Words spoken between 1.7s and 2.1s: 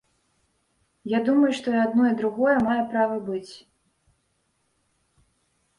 і адно,